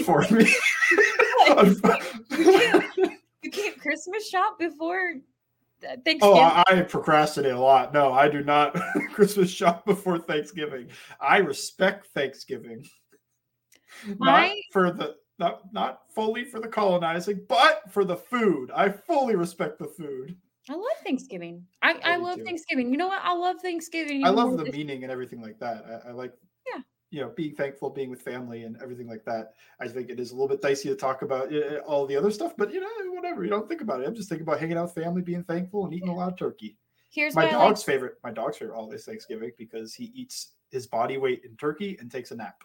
for 0.06 0.26
me. 0.32 0.56
You 3.44 3.52
can't 3.52 3.80
Christmas 3.80 4.28
shop 4.28 4.58
before 4.60 5.14
Thanksgiving. 5.82 6.22
Oh, 6.22 6.36
I, 6.36 6.64
I 6.68 6.82
procrastinate 6.82 7.54
a 7.54 7.60
lot. 7.60 7.94
No, 7.94 8.12
I 8.14 8.28
do 8.28 8.44
not 8.44 8.76
Christmas 9.14 9.50
shop 9.50 9.86
before 9.86 10.18
Thanksgiving. 10.18 10.90
I 11.22 11.38
respect 11.38 12.08
Thanksgiving. 12.08 12.86
Not 14.20 14.52
for 14.72 14.92
the 14.92 15.16
not 15.40 15.72
not 15.74 16.02
fully 16.14 16.44
for 16.44 16.60
the 16.60 16.68
colonizing, 16.68 17.42
but 17.48 17.84
for 17.92 18.04
the 18.04 18.16
food. 18.16 18.72
I 18.76 18.90
fully 18.90 19.36
respect 19.36 19.80
the 19.80 19.88
food. 19.88 20.36
I 20.70 20.74
love 20.74 20.84
Thanksgiving. 21.04 21.66
I, 21.82 21.96
I 22.04 22.18
do 22.18 22.24
love 22.24 22.38
too. 22.38 22.44
Thanksgiving. 22.44 22.92
You 22.92 22.98
know 22.98 23.08
what? 23.08 23.22
I 23.24 23.34
love 23.34 23.58
Thanksgiving. 23.62 24.26
I 24.26 24.30
love 24.30 24.58
the 24.58 24.66
this- 24.66 24.74
meaning 24.74 25.04
and 25.04 25.12
everything 25.12 25.42
like 25.42 25.60
that. 25.60 26.04
I, 26.06 26.10
I 26.10 26.12
like. 26.12 26.34
You 27.10 27.22
know, 27.22 27.32
being 27.36 27.56
thankful, 27.56 27.90
being 27.90 28.10
with 28.10 28.22
family, 28.22 28.64
and 28.64 28.78
everything 28.82 29.08
like 29.08 29.24
that. 29.26 29.54
I 29.80 29.88
think 29.88 30.10
it 30.10 30.20
is 30.20 30.32
a 30.32 30.34
little 30.36 30.48
bit 30.48 30.62
dicey 30.62 30.90
to 30.90 30.96
talk 30.96 31.22
about 31.22 31.54
uh, 31.54 31.78
all 31.86 32.06
the 32.06 32.16
other 32.16 32.32
stuff, 32.32 32.54
but 32.58 32.74
you 32.74 32.82
know, 32.82 32.88
whatever. 33.14 33.44
You 33.44 33.50
don't 33.50 33.68
think 33.68 33.82
about 33.82 34.02
it. 34.02 34.08
I'm 34.08 34.16
just 34.16 34.30
thinking 34.30 34.48
about 34.48 34.60
hanging 34.60 34.78
out 34.78 34.96
with 34.96 35.04
family, 35.04 35.22
being 35.22 35.44
thankful, 35.44 35.86
and 35.86 35.94
eating 35.94 36.10
a 36.10 36.16
lot 36.16 36.32
of 36.32 36.38
turkey. 36.38 36.78
Here's 37.10 37.36
my 37.36 37.44
I 37.44 37.46
like 37.46 37.54
dog's 37.54 37.84
favorite. 37.84 38.16
My 38.24 38.32
dog's 38.32 38.58
favorite 38.58 38.76
holiday 38.76 38.98
is 38.98 39.06
Thanksgiving 39.06 39.52
because 39.58 39.94
he 39.94 40.12
eats 40.14 40.52
his 40.72 40.88
body 40.88 41.18
weight 41.18 41.44
in 41.46 41.56
turkey 41.56 41.98
and 42.00 42.12
takes 42.12 42.32
a 42.32 42.36
nap. 42.36 42.64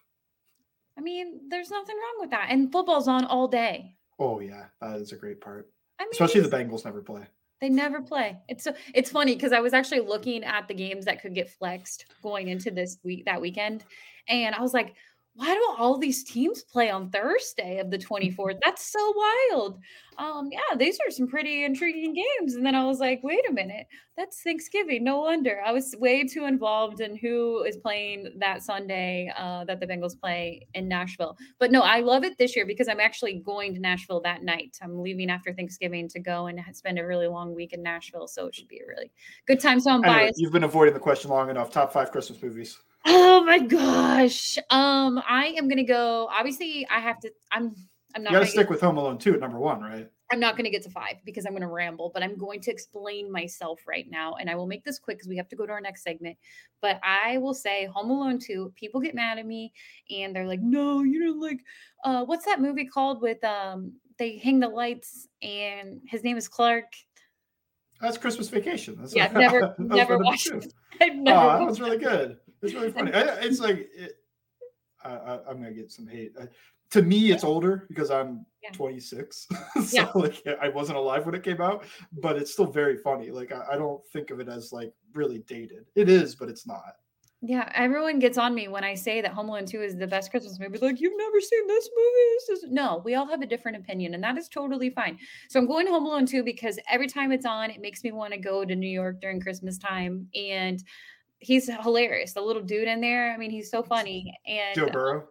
I 0.99 1.01
mean, 1.01 1.49
there's 1.49 1.71
nothing 1.71 1.97
wrong 1.97 2.17
with 2.21 2.31
that. 2.31 2.49
And 2.51 2.71
football's 2.71 3.09
on 3.09 3.25
all 3.25 3.49
day. 3.49 3.97
Oh 4.19 4.41
yeah, 4.41 4.65
that 4.81 5.01
is 5.01 5.13
a 5.13 5.17
great 5.17 5.41
part. 5.41 5.71
I 5.99 6.05
mean, 6.05 6.11
Especially 6.13 6.41
the 6.41 6.55
Bengals 6.55 6.85
never 6.85 7.01
play. 7.01 7.27
They 7.63 7.69
never 7.69 8.03
play. 8.03 8.39
It's 8.49 8.65
so 8.65 8.75
it's 8.93 9.09
funny 9.09 9.37
because 9.37 9.53
I 9.53 9.61
was 9.61 9.73
actually 9.73 10.01
looking 10.01 10.43
at 10.43 10.67
the 10.67 10.75
games 10.75 11.05
that 11.05 11.23
could 11.23 11.33
get 11.33 11.49
flexed 11.49 12.07
going 12.21 12.49
into 12.49 12.73
this 12.73 12.99
week 13.05 13.25
that 13.27 13.41
weekend, 13.41 13.85
and 14.29 14.53
I 14.53 14.61
was 14.61 14.75
like, 14.75 14.95
why 15.35 15.55
do 15.55 15.75
all 15.79 15.97
these 15.97 16.25
teams 16.25 16.63
play 16.63 16.91
on 16.91 17.09
Thursday 17.11 17.79
of 17.79 17.91
the 17.91 17.97
24th? 17.97 18.59
That's 18.63 18.93
so 18.93 19.15
wild. 19.17 19.79
Um, 20.19 20.51
yeah, 20.53 20.77
these 20.77 20.99
are 21.01 21.11
some 21.11 21.27
pretty 21.27 21.65
intriguing 21.65 22.13
games. 22.15 22.55
And 22.55 22.67
then 22.67 22.75
I 22.75 22.85
was 22.85 22.99
like, 23.01 23.21
wait 23.23 23.49
a 23.49 23.53
minute, 23.53 23.87
that's 24.15 24.43
Thanksgiving. 24.43 25.03
No 25.03 25.21
wonder. 25.21 25.63
I 25.65 25.73
was 25.73 25.95
way 25.99 26.25
too 26.25 26.45
involved 26.45 27.01
in 27.01 27.17
who 27.17 27.63
is 27.63 27.79
playing 27.79 28.35
that 28.37 28.63
Sunday 28.63 29.33
uh, 29.35 29.65
that 29.65 29.81
the 29.81 29.87
Bengals 29.87 30.21
play 30.21 30.67
in 30.75 30.87
Nashville. 30.87 31.39
But 31.59 31.73
no, 31.73 31.81
I 31.81 32.01
love 32.01 32.25
it 32.25 32.37
this 32.37 32.55
year 32.55 32.67
because 32.67 32.89
I'm 32.89 33.01
actually 33.01 33.39
going 33.39 33.73
to 33.75 33.81
Nashville 33.81 34.21
that 34.21 34.43
night. 34.43 34.77
I'm 34.83 35.01
leaving 35.01 35.31
after 35.31 35.55
Thanksgiving 35.55 36.09
to 36.09 36.21
go 36.21 36.49
and 36.49 36.61
spend 36.77 36.99
a 36.99 37.07
really 37.07 37.27
long 37.27 37.55
week 37.55 37.73
in 37.73 37.83
Nashville. 37.83 38.29
So 38.29 38.47
it 38.49 38.55
should 38.55 38.69
be 38.69 38.81
a 38.81 38.87
really 38.87 39.11
good 39.47 39.61
time. 39.61 39.81
So 39.81 39.93
I'm 39.93 40.05
Anyway, 40.05 40.25
biased. 40.25 40.39
you've 40.39 40.53
been 40.53 40.65
avoiding 40.65 40.93
the 40.93 41.01
question 41.01 41.31
long 41.31 41.49
enough. 41.49 41.71
Top 41.71 41.91
five 41.91 42.13
Christmas 42.13 42.43
movies. 42.43 42.79
Oh 43.05 43.45
my 43.45 43.59
gosh. 43.59 44.59
Um, 44.71 45.23
I 45.29 45.55
am 45.59 45.69
gonna 45.69 45.85
go. 45.85 46.29
Obviously, 46.33 46.87
I 46.91 47.01
have 47.01 47.19
to. 47.21 47.31
I'm. 47.51 47.75
I'm 48.15 48.23
You 48.23 48.25
not. 48.25 48.33
got 48.33 48.39
to 48.41 48.45
Gonna 48.45 48.47
stick 48.51 48.71
with 48.71 48.81
Home 48.83 48.99
Alone 48.99 49.17
2 49.17 49.35
at 49.35 49.41
number 49.41 49.59
one, 49.59 49.81
right? 49.81 50.07
I'm 50.31 50.39
not 50.41 50.57
gonna 50.57 50.71
get 50.71 50.83
to 50.85 50.91
five 50.91 51.17
because 51.25 51.47
I'm 51.47 51.53
gonna 51.53 51.69
ramble. 51.69 52.11
But 52.13 52.23
I'm 52.23 52.37
going 52.37 52.61
to 52.61 52.71
explain 52.71 53.31
myself 53.33 53.81
right 53.87 54.07
now, 54.11 54.35
and 54.35 54.49
I 54.51 54.55
will 54.55 54.67
make 54.67 54.85
this 54.85 54.99
quick 54.99 55.17
because 55.19 55.29
we 55.29 55.37
have 55.39 55.49
to 55.49 55.57
go 55.57 55.67
to 55.67 55.73
our 55.73 55.81
next 55.81 56.03
segment. 56.05 56.37
But 56.81 57.01
I 57.03 57.39
will 57.39 57.55
say 57.55 57.87
Home 57.87 58.11
Alone 58.11 58.39
2. 58.39 58.73
People 58.77 59.01
get 59.01 59.15
mad 59.15 59.39
at 59.39 59.47
me, 59.47 59.73
and 60.11 60.35
they're 60.37 60.47
like, 60.47 60.61
"No, 60.61 61.03
you 61.03 61.25
don't 61.25 61.41
like." 61.41 61.61
Uh, 62.05 62.25
what's 62.25 62.45
that 62.45 62.61
movie 62.61 62.87
called 62.87 63.21
with 63.23 63.43
um? 63.45 63.93
They 64.19 64.37
hang 64.39 64.61
the 64.61 64.69
lights, 64.69 65.27
and 65.43 66.01
his 66.07 66.23
name 66.23 66.37
is 66.37 66.49
Clark. 66.49 66.85
That's 68.01 68.19
Christmas 68.19 68.49
Vacation. 68.49 68.97
That's 69.01 69.15
Yeah, 69.15 69.25
I've 69.27 69.33
never- 69.35 69.75
never 69.79 70.19
watched 70.19 70.49
it. 70.49 70.73
I've 71.01 71.15
never. 71.15 71.39
Oh, 71.41 71.59
that 71.59 71.65
was 71.67 71.81
really 71.81 71.99
good. 71.99 72.37
It's 72.63 72.75
really 72.75 72.93
funny. 72.93 73.13
I, 73.15 73.23
it's 73.41 73.61
like 73.61 73.89
it, 73.95 74.13
I, 75.05 75.11
I, 75.11 75.39
I'm 75.49 75.59
gonna 75.59 75.73
get 75.73 75.91
some 75.91 76.07
hate. 76.07 76.33
Uh, 76.41 76.47
to 76.91 77.03
me, 77.03 77.33
it's 77.33 77.45
older 77.45 77.87
because 77.89 78.11
I'm 78.11 78.45
Yeah. 78.63 78.71
26, 78.73 79.49
so 79.87 79.97
Yeah. 79.97 80.11
like 80.15 80.43
I 80.61 80.69
wasn't 80.69 80.99
alive 80.99 81.25
when 81.27 81.35
it 81.35 81.43
came 81.43 81.61
out, 81.61 81.85
but 82.13 82.37
it's 82.37 82.53
still 82.53 82.71
very 82.71 82.99
funny. 82.99 83.31
Like 83.31 83.53
I, 83.53 83.73
I 83.73 83.77
don't 83.77 84.07
think 84.13 84.31
of 84.31 84.41
it 84.41 84.49
as 84.49 84.73
like 84.73 84.93
really 85.15 85.39
dated. 85.41 85.87
It 85.95 86.09
is, 86.09 86.35
but 86.35 86.49
it's 86.49 86.67
not. 86.67 86.97
Yeah, 87.45 87.69
everyone 87.75 88.21
gets 88.21 88.39
on 88.39 88.55
me 88.55 88.69
when 88.69 88.85
I 88.85 88.95
say 88.95 89.21
that 89.21 89.33
Home 89.33 89.49
Alone 89.49 89.67
2 89.67 89.83
is 89.83 89.97
the 89.97 90.07
best 90.07 90.31
Christmas 90.31 90.61
movie. 90.61 90.79
Like, 90.79 91.01
you've 91.01 91.17
never 91.17 91.41
seen 91.41 91.67
this 91.67 91.91
movie? 91.97 92.37
This 92.47 92.63
is... 92.63 92.71
No, 92.71 93.03
we 93.05 93.17
all 93.17 93.27
have 93.27 93.43
a 93.43 93.47
different 93.47 93.79
opinion, 93.79 94.15
and 94.15 94.23
that 94.23 94.39
is 94.39 94.49
totally 94.49 94.91
fine. 94.91 95.19
So 95.49 95.59
I'm 95.59 95.67
going 95.67 95.89
Home 95.89 96.07
Alone 96.07 96.25
2 96.25 96.45
because 96.45 96.79
every 96.89 97.09
time 97.09 97.33
it's 97.33 97.45
on, 97.45 97.69
it 97.73 97.81
makes 97.81 98.05
me 98.05 98.13
want 98.13 98.33
to 98.33 98.39
go 98.39 98.65
to 98.65 98.77
New 98.77 98.89
York 98.89 99.21
during 99.21 99.41
Christmas 99.41 99.77
time. 99.77 100.29
And 100.37 100.85
he's 101.43 101.69
hilarious. 101.69 102.33
The 102.33 102.41
little 102.41 102.63
dude 102.63 102.89
in 102.89 103.01
there, 103.01 103.33
I 103.33 103.37
mean, 103.37 103.51
he's 103.51 103.71
so 103.71 103.83
funny. 103.83 104.35
And 104.47 104.75
Joe 104.75 104.89
Burrow. 104.89 105.29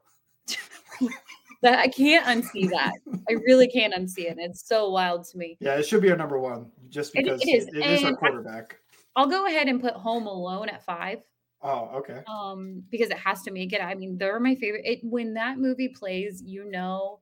that 1.62 1.80
I 1.80 1.88
can't 1.88 2.26
unsee 2.26 2.70
that. 2.70 2.94
I 3.30 3.34
really 3.34 3.68
can't 3.68 3.94
unsee 3.94 4.30
it. 4.30 4.38
It's 4.40 4.68
so 4.68 4.90
wild 4.90 5.26
to 5.30 5.38
me. 5.38 5.58
Yeah, 5.60 5.76
it 5.76 5.86
should 5.86 6.02
be 6.02 6.12
our 6.12 6.18
number 6.18 6.40
one, 6.40 6.72
just 6.90 7.16
It- 7.16 7.24
because 7.24 7.42
it 7.42 7.50
is, 7.50 7.68
it 7.68 7.78
is 7.78 8.04
our 8.04 8.16
quarterback. 8.16 8.78
I'll 9.16 9.28
go 9.28 9.46
ahead 9.46 9.68
and 9.68 9.82
put 9.82 9.94
Home 9.94 10.28
Alone 10.28 10.70
at 10.70 10.84
five. 10.86 11.20
Oh, 11.64 11.92
okay. 11.98 12.24
um 12.28 12.84
because 12.90 13.12
it 13.12 13.18
has 13.20 13.44
to 13.44 13.52
make 13.52 13.72
it 13.72 13.84
i 13.84 13.94
mean 13.94 14.18
they're 14.18 14.40
my 14.40 14.56
favorite 14.56 14.84
it 14.84 15.00
when 15.04 15.36
that 15.36 15.60
movie 15.60 15.90
plays 15.90 16.42
you 16.44 16.66
know 16.66 17.20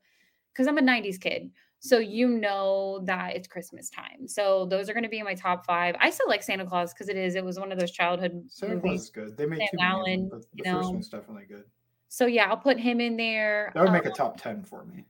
because 0.53 0.65
i'm 0.65 0.77
a 0.77 0.81
90s 0.81 1.19
kid 1.19 1.51
so 1.79 1.98
you 2.00 2.27
know 2.27 3.00
that 3.05 3.36
it's 3.36 3.48
christmas 3.48 3.89
time 3.89 4.27
so 4.27 4.65
those 4.65 4.89
are 4.89 4.93
going 4.93 5.03
to 5.03 5.09
be 5.09 5.19
in 5.19 5.25
my 5.25 5.33
top 5.33 5.65
five 5.65 5.95
i 6.00 6.09
still 6.09 6.27
like 6.27 6.43
santa 6.43 6.65
claus 6.65 6.93
because 6.93 7.09
it 7.09 7.15
is 7.17 7.36
it 7.36 7.43
was 7.43 7.59
one 7.59 7.71
of 7.71 7.79
those 7.79 7.91
childhood 7.91 8.43
Santa 8.50 8.74
Claus 8.74 8.83
movies 8.83 9.01
is 9.03 9.09
good. 9.09 9.38
They 9.38 9.45
made 9.45 9.59
Sam 9.59 9.67
two 9.71 9.77
Allen, 9.86 10.29
the 10.29 10.43
you 10.55 10.63
first 10.71 10.88
know. 10.88 10.91
one's 10.91 11.09
definitely 11.09 11.45
good. 11.45 11.63
so 12.09 12.25
yeah 12.25 12.50
i'll 12.50 12.57
put 12.57 12.79
him 12.79 13.00
in 13.00 13.15
there 13.17 13.71
That 13.75 13.83
would 13.83 13.91
make 13.93 14.05
Um, 14.05 14.12
a 14.12 14.15
top 14.15 14.38
ten 14.41 14.63
for 14.63 14.83
me. 14.86 15.05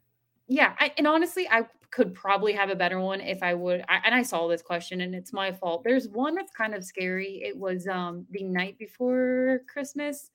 yeah 0.47 0.75
I, 0.79 0.93
and 0.97 1.07
honestly 1.07 1.47
i 1.49 1.63
could 1.91 2.13
probably 2.13 2.53
have 2.53 2.69
a 2.69 2.75
better 2.75 2.99
one 2.99 3.19
if 3.19 3.41
i 3.41 3.53
would 3.53 3.83
I, 3.89 3.99
and 4.05 4.13
i 4.13 4.21
saw 4.21 4.47
this 4.47 4.61
question 4.61 5.01
and 5.01 5.15
it's 5.15 5.33
my 5.33 5.51
fault 5.51 5.83
there's 5.83 6.07
one 6.07 6.35
that's 6.35 6.51
kind 6.51 6.75
of 6.75 6.83
scary 6.85 7.41
it 7.43 7.57
was 7.57 7.87
um 7.87 8.27
the 8.29 8.43
night 8.43 8.77
before 8.77 9.61
christmas 9.71 10.29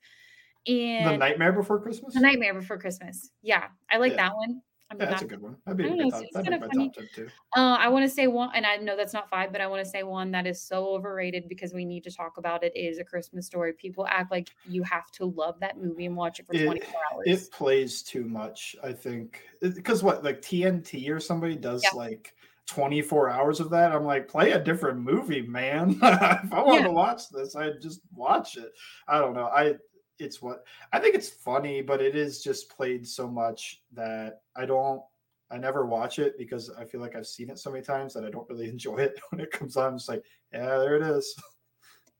and 0.67 1.05
The 1.05 1.17
Nightmare 1.17 1.53
Before 1.53 1.79
Christmas. 1.79 2.15
The 2.15 2.21
Nightmare 2.21 2.55
Before 2.55 2.79
Christmas. 2.79 3.29
Yeah, 3.43 3.65
I 3.91 3.97
like 3.97 4.13
Yeah. 4.13 4.29
that 4.29 4.35
one. 4.35 4.61
I'm 4.91 4.99
Yeah, 4.99 5.05
that's 5.07 5.21
not, 5.21 5.23
a 5.23 5.27
good 5.27 5.41
one. 5.41 5.57
That'd 5.65 5.77
be 5.77 5.85
I 5.85 5.95
know, 5.95 6.09
top. 6.11 6.23
That'd 6.31 6.51
make 6.51 6.59
kinda 6.59 6.59
my 6.59 6.67
funny. 6.67 6.89
top 6.91 7.03
too. 7.15 7.27
uh, 7.55 7.77
I 7.79 7.87
want 7.89 8.03
to 8.05 8.09
say 8.09 8.27
one, 8.27 8.51
and 8.53 8.65
I 8.67 8.75
know 8.77 8.95
that's 8.95 9.13
not 9.13 9.29
five, 9.29 9.51
but 9.51 9.59
I 9.59 9.65
want 9.67 9.83
to 9.83 9.89
say 9.89 10.03
one 10.03 10.29
that 10.31 10.45
is 10.45 10.61
so 10.61 10.87
overrated 10.89 11.49
because 11.49 11.73
we 11.73 11.85
need 11.85 12.03
to 12.03 12.11
talk 12.11 12.37
about 12.37 12.63
it. 12.63 12.75
Is 12.75 12.99
a 12.99 13.03
Christmas 13.03 13.47
Story. 13.47 13.73
People 13.73 14.05
act 14.07 14.31
like 14.31 14.49
you 14.63 14.83
have 14.83 15.09
to 15.13 15.25
love 15.25 15.59
that 15.61 15.77
movie 15.79 16.05
and 16.05 16.15
watch 16.15 16.39
it 16.39 16.45
for 16.45 16.53
It- 16.53 16.65
24 16.65 16.93
hours. 17.11 17.23
It 17.25 17.51
plays 17.51 18.03
too 18.03 18.25
much, 18.25 18.75
I 18.83 18.93
think. 18.93 19.41
Because 19.59 20.03
what, 20.03 20.23
like 20.23 20.41
TNT 20.41 21.09
or 21.09 21.19
somebody 21.19 21.55
does 21.55 21.83
Yeah. 21.83 21.91
like 21.93 22.35
24 22.67 23.29
hours 23.31 23.59
of 23.59 23.71
that? 23.71 23.91
I'm 23.91 24.05
like, 24.05 24.27
play 24.27 24.51
a 24.51 24.63
different 24.63 24.99
movie, 24.99 25.41
man. 25.41 25.91
if 26.03 26.03
I 26.53 26.61
want 26.63 26.81
Yeah. 26.81 26.87
to 26.87 26.91
watch 26.93 27.29
this, 27.29 27.55
I'd 27.55 27.81
just 27.81 28.01
watch 28.13 28.55
it. 28.57 28.71
I 29.07 29.17
don't 29.19 29.33
know. 29.33 29.47
I 29.47 29.75
it's 30.19 30.41
what 30.41 30.63
I 30.93 30.99
think 30.99 31.15
it's 31.15 31.29
funny, 31.29 31.81
but 31.81 32.01
it 32.01 32.15
is 32.15 32.43
just 32.43 32.69
played 32.69 33.07
so 33.07 33.27
much 33.27 33.83
that 33.93 34.41
I 34.55 34.65
don't 34.65 35.01
I 35.51 35.57
never 35.57 35.85
watch 35.85 36.19
it 36.19 36.37
because 36.37 36.71
I 36.71 36.85
feel 36.85 37.01
like 37.01 37.15
I've 37.15 37.27
seen 37.27 37.49
it 37.49 37.59
so 37.59 37.71
many 37.71 37.83
times 37.83 38.13
that 38.13 38.25
I 38.25 38.29
don't 38.29 38.49
really 38.49 38.69
enjoy 38.69 38.97
it 38.97 39.19
when 39.29 39.41
it 39.41 39.51
comes 39.51 39.77
on. 39.77 39.93
I'm 39.93 39.97
just 39.97 40.09
like, 40.09 40.23
yeah, 40.51 40.77
there 40.77 40.95
it 40.95 41.03
is. 41.03 41.35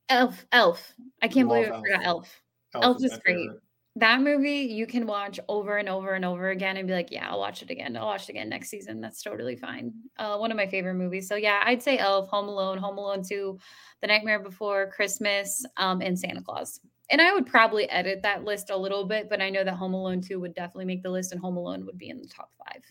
Elf, 0.10 0.46
Elf. 0.52 0.94
I 1.22 1.28
can't 1.28 1.48
believe 1.48 1.72
I 1.72 1.80
forgot 1.80 2.06
Elf. 2.06 2.42
Elf. 2.75 2.84
Elf 2.84 3.04
is 3.04 3.12
my 3.12 3.18
great. 3.18 3.38
favorite. 3.38 3.62
That 3.98 4.22
movie 4.22 4.60
you 4.60 4.86
can 4.86 5.08
watch 5.08 5.40
over 5.48 5.78
and 5.78 5.88
over 5.88 6.14
and 6.14 6.25
over 6.25 6.50
again 6.50 6.75
and 6.75 6.86
be 6.86 6.94
like, 6.94 7.12
yeah, 7.12 7.30
I'll 7.30 7.40
watch 7.40 7.62
it 7.62 7.70
again. 7.70 7.96
I'll 7.96 8.08
watch 8.08 8.24
it 8.24 8.30
again 8.32 8.50
next 8.50 8.70
season. 8.70 9.00
That's 9.00 9.24
totally 9.24 9.56
fine. 9.56 9.94
Uh, 10.18 10.38
one 10.38 10.52
of 10.52 10.58
my 10.58 10.68
favorite 10.68 10.96
movies. 10.96 11.30
So 11.30 11.36
yeah, 11.36 11.62
I'd 11.64 11.82
say 11.82 11.98
Elf, 11.98 12.28
Home 12.28 12.50
Alone, 12.50 12.78
Home 12.78 12.98
Alone 12.98 13.24
2, 13.24 13.58
The 14.02 14.08
Nightmare 14.08 14.40
Before 14.40 14.92
Christmas, 14.92 15.66
um, 15.78 16.02
and 16.02 16.20
Santa 16.20 16.42
Claus. 16.42 16.82
And 17.10 17.22
I 17.22 17.34
would 17.34 17.46
probably 17.46 17.90
edit 17.90 18.22
that 18.24 18.44
list 18.44 18.70
a 18.70 18.75
little 18.75 19.06
bit, 19.06 19.30
but 19.30 19.42
I 19.42 19.50
know 19.50 19.64
that 19.64 19.75
Home 19.75 19.94
Alone 19.94 20.20
2 20.20 20.42
would 20.42 20.56
definitely 20.56 20.86
make 20.86 21.04
the 21.04 21.12
list 21.12 21.32
and 21.32 21.40
Home 21.40 21.56
Alone 21.56 21.86
would 21.86 21.98
be 21.98 22.10
in 22.10 22.20
the 22.20 22.28
top 22.28 22.52
five. 22.58 22.82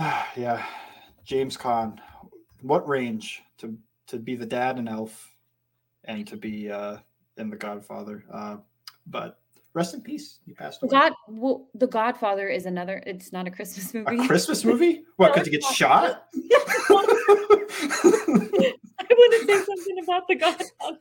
yeah, 0.36 0.64
James 1.24 1.56
Caan. 1.56 1.98
What 2.62 2.86
range 2.88 3.42
to 3.58 3.76
to 4.06 4.18
be 4.18 4.34
the 4.34 4.46
dad 4.46 4.78
in 4.78 4.88
Elf, 4.88 5.34
and 6.04 6.26
to 6.26 6.36
be 6.36 6.70
uh 6.70 6.98
in 7.40 7.50
The 7.50 7.56
Godfather? 7.56 8.24
Uh, 8.32 8.56
but 9.06 9.38
rest 9.74 9.94
in 9.94 10.00
peace. 10.02 10.38
He 10.46 10.52
passed 10.52 10.82
away. 10.82 10.90
God, 10.90 11.12
well, 11.28 11.68
The 11.74 11.86
Godfather 11.86 12.48
is 12.48 12.66
another. 12.66 13.02
It's 13.06 13.32
not 13.32 13.46
a 13.48 13.50
Christmas 13.50 13.92
movie. 13.94 14.16
A 14.18 14.26
Christmas 14.26 14.64
movie? 14.64 15.02
What? 15.16 15.28
No, 15.28 15.32
Because 15.34 15.46
he 15.46 15.52
gets 15.52 15.74
shot? 15.74 16.26
I 17.92 19.12
want 19.12 19.32
to 19.32 19.46
say 19.46 19.64
something 19.64 19.96
about 20.04 20.28
The 20.28 20.34
Godfather. 20.36 20.98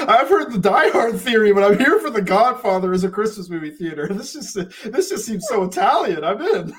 I've 0.00 0.28
heard 0.28 0.52
the 0.52 0.58
Die 0.58 0.90
Hard 0.90 1.18
theory, 1.20 1.52
but 1.52 1.62
I'm 1.64 1.78
here 1.78 1.98
for 2.00 2.10
the 2.10 2.22
Godfather 2.22 2.92
as 2.92 3.04
a 3.04 3.08
Christmas 3.08 3.48
movie 3.48 3.70
theater. 3.70 4.08
This 4.16 4.32
just 4.32 4.54
this 4.90 5.08
just 5.10 5.24
seems 5.26 5.46
so 5.48 5.64
Italian. 5.64 6.24
I'm 6.24 6.40
in. 6.40 6.74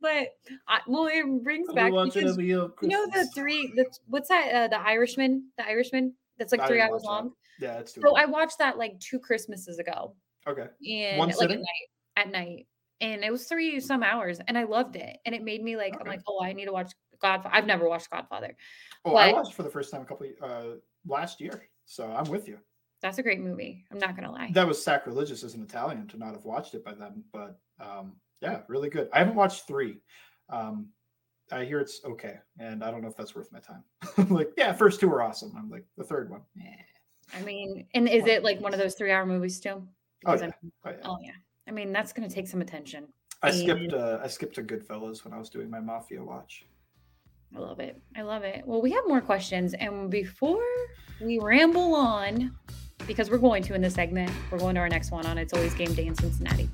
but 0.00 0.28
I, 0.68 0.80
well, 0.86 1.06
it 1.06 1.24
brings 1.44 1.70
back 1.72 1.92
because 1.92 2.36
you 2.38 2.70
know 2.82 3.06
the 3.12 3.28
three. 3.34 3.72
The 3.76 3.86
what's 4.08 4.28
that? 4.28 4.52
Uh, 4.52 4.68
the 4.68 4.80
Irishman. 4.80 5.48
The 5.58 5.66
Irishman. 5.66 6.14
That's 6.38 6.52
like 6.52 6.66
three 6.66 6.80
hours 6.80 7.02
long. 7.04 7.32
That. 7.60 7.66
Yeah, 7.66 7.78
it's. 7.80 7.94
So 7.94 8.16
I 8.16 8.24
watched 8.24 8.58
that 8.58 8.78
like 8.78 8.98
two 9.00 9.18
Christmases 9.18 9.78
ago. 9.78 10.14
Okay. 10.46 10.66
And 10.90 11.18
One 11.18 11.28
like 11.28 11.50
at 11.50 11.56
night. 11.56 11.88
At 12.16 12.30
night, 12.30 12.66
and 13.00 13.24
it 13.24 13.32
was 13.32 13.46
three 13.46 13.80
some 13.80 14.02
hours, 14.02 14.40
and 14.46 14.56
I 14.56 14.64
loved 14.64 14.96
it, 14.96 15.18
and 15.24 15.34
it 15.34 15.42
made 15.42 15.62
me 15.62 15.76
like 15.76 15.94
okay. 15.94 16.02
I'm 16.02 16.06
like, 16.06 16.20
oh, 16.28 16.42
I 16.42 16.52
need 16.52 16.66
to 16.66 16.72
watch 16.72 16.92
Godfather. 17.20 17.54
I've 17.54 17.66
never 17.66 17.88
watched 17.88 18.10
Godfather. 18.10 18.54
Oh, 19.04 19.12
but, 19.12 19.16
I 19.16 19.32
watched 19.32 19.54
for 19.54 19.62
the 19.62 19.70
first 19.70 19.90
time 19.90 20.02
a 20.02 20.04
couple 20.04 20.26
uh 20.42 20.76
last 21.06 21.40
year, 21.40 21.68
so 21.84 22.10
I'm 22.10 22.30
with 22.30 22.48
you. 22.48 22.58
That's 23.00 23.18
a 23.18 23.22
great 23.22 23.40
movie. 23.40 23.84
I'm 23.90 23.98
not 23.98 24.14
gonna 24.14 24.30
lie. 24.30 24.50
That 24.52 24.68
was 24.68 24.82
sacrilegious 24.82 25.42
as 25.42 25.54
an 25.54 25.62
Italian 25.62 26.06
to 26.08 26.18
not 26.18 26.34
have 26.34 26.44
watched 26.44 26.74
it 26.74 26.84
by 26.84 26.94
then, 26.94 27.24
but 27.32 27.58
um, 27.80 28.12
yeah, 28.40 28.60
really 28.68 28.90
good. 28.90 29.08
I 29.12 29.18
haven't 29.18 29.34
watched 29.34 29.66
three. 29.66 30.00
Um, 30.48 30.88
I 31.52 31.64
hear 31.64 31.80
it's 31.80 32.00
okay, 32.04 32.36
and 32.58 32.82
I 32.82 32.90
don't 32.90 33.02
know 33.02 33.08
if 33.08 33.16
that's 33.16 33.34
worth 33.34 33.52
my 33.52 33.60
time. 33.60 33.84
like, 34.30 34.50
yeah, 34.56 34.72
first 34.72 35.00
two 35.00 35.10
are 35.10 35.22
awesome. 35.22 35.52
I'm 35.56 35.70
like 35.70 35.84
the 35.96 36.04
third 36.04 36.30
one. 36.30 36.40
Yeah. 36.56 36.70
I 37.34 37.42
mean, 37.42 37.86
and 37.94 38.08
is 38.08 38.26
it 38.26 38.42
like 38.42 38.60
one 38.60 38.72
of 38.72 38.80
those 38.80 38.94
three 38.94 39.10
hour 39.10 39.24
movies 39.26 39.60
too? 39.60 39.86
Oh 40.26 40.34
yeah. 40.34 40.50
oh 40.62 40.90
yeah. 40.90 40.96
oh 41.04 41.18
yeah. 41.22 41.32
I 41.68 41.70
mean, 41.70 41.92
that's 41.92 42.12
going 42.12 42.28
to 42.28 42.34
take 42.34 42.48
some 42.48 42.60
attention. 42.60 43.06
I 43.42 43.48
and... 43.48 43.58
skipped. 43.58 43.92
Uh, 43.92 44.18
I 44.22 44.26
skipped 44.28 44.58
a 44.58 44.62
Goodfellas 44.62 45.24
when 45.24 45.32
I 45.32 45.38
was 45.38 45.50
doing 45.50 45.70
my 45.70 45.80
mafia 45.80 46.22
watch. 46.22 46.66
I 47.54 47.58
love 47.58 47.80
it. 47.80 48.00
I 48.16 48.22
love 48.22 48.44
it. 48.44 48.62
Well, 48.66 48.80
we 48.80 48.90
have 48.92 49.04
more 49.06 49.20
questions, 49.20 49.74
and 49.74 50.10
before 50.10 50.64
we 51.20 51.38
ramble 51.38 51.94
on, 51.94 52.56
because 53.06 53.30
we're 53.30 53.38
going 53.38 53.62
to 53.64 53.74
in 53.74 53.82
this 53.82 53.94
segment, 53.94 54.30
we're 54.50 54.58
going 54.58 54.74
to 54.76 54.80
our 54.80 54.88
next 54.88 55.10
one 55.10 55.26
on 55.26 55.36
It's 55.36 55.52
Always 55.52 55.74
Game 55.74 55.92
Day 55.92 56.06
in 56.06 56.14
Cincinnati. 56.14 56.70